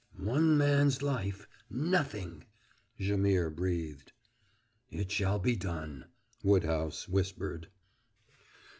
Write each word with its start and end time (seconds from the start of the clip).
"One 0.17 0.57
man's 0.57 1.03
life 1.03 1.47
nothing!" 1.69 2.45
Jaimihr 2.99 3.51
breathed. 3.53 4.13
"It 4.89 5.11
shall 5.11 5.37
be 5.37 5.55
done," 5.55 6.05
Woodhouse 6.43 7.07
whispered. 7.07 7.67